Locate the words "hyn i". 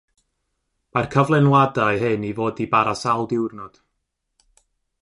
2.05-2.33